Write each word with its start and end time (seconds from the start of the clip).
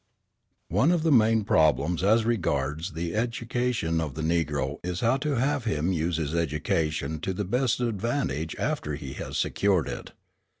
One 0.69 0.91
of 0.91 1.03
the 1.03 1.11
main 1.11 1.43
problems 1.43 2.01
as 2.01 2.25
regards 2.25 2.93
the 2.93 3.13
education 3.15 4.01
of 4.01 4.15
the 4.15 4.23
Negro 4.23 4.79
is 4.83 5.01
how 5.01 5.17
to 5.17 5.35
have 5.35 5.65
him 5.65 5.93
use 5.93 6.17
his 6.17 6.33
education 6.33 7.19
to 7.19 7.33
the 7.33 7.45
best 7.45 7.79
advantage 7.79 8.55
after 8.55 8.95
he 8.95 9.13
has 9.13 9.37
secured 9.37 9.87
it. 9.87 10.13